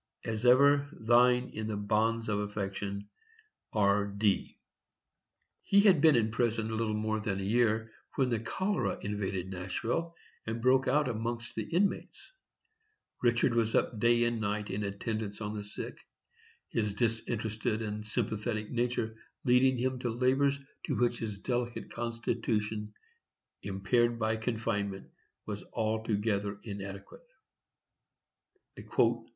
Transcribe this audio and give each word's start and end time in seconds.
As 0.25 0.45
ever, 0.47 0.89
thine 0.99 1.49
in 1.53 1.67
the 1.67 1.77
bonds 1.77 2.27
of 2.27 2.39
affection, 2.39 3.07
R. 3.71 4.07
D. 4.07 4.57
He 5.61 5.81
had 5.81 6.01
been 6.01 6.15
in 6.15 6.31
prison 6.31 6.75
little 6.75 6.95
more 6.95 7.19
than 7.19 7.39
a 7.39 7.43
year 7.43 7.91
when 8.15 8.29
the 8.29 8.39
cholera 8.39 8.97
invaded 9.03 9.51
Nashville, 9.51 10.15
and 10.47 10.59
broke 10.59 10.87
out 10.87 11.07
among 11.07 11.41
the 11.55 11.65
inmates; 11.69 12.31
Richard 13.21 13.53
was 13.53 13.75
up 13.75 13.99
day 13.99 14.23
and 14.25 14.41
night 14.41 14.71
in 14.71 14.81
attendance 14.81 15.39
on 15.39 15.55
the 15.55 15.63
sick, 15.63 15.99
his 16.69 16.95
disinterested 16.95 17.83
and 17.83 18.03
sympathetic 18.03 18.71
nature 18.71 19.15
leading 19.43 19.77
him 19.77 19.99
to 19.99 20.09
labors 20.09 20.57
to 20.85 20.95
which 20.95 21.19
his 21.19 21.37
delicate 21.37 21.91
constitution, 21.91 22.91
impaired 23.61 24.17
by 24.17 24.35
confinement, 24.35 25.11
was 25.45 25.63
altogether 25.73 26.59
inadequate. 26.63 27.21